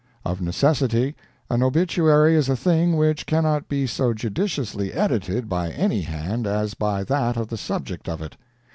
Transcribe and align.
Of 0.25 0.41
necessity, 0.41 1.15
an 1.47 1.61
Obituary 1.61 2.33
is 2.33 2.49
a 2.49 2.55
thing 2.55 2.97
which 2.97 3.27
cannot 3.27 3.67
be 3.69 3.85
so 3.85 4.15
judiciously 4.15 4.91
edited 4.91 5.47
by 5.47 5.69
any 5.69 6.01
hand 6.01 6.47
as 6.47 6.73
by 6.73 7.03
that 7.03 7.37
of 7.37 7.49
the 7.49 7.55
subject 7.57 8.09
of 8.09 8.19
it. 8.23 8.35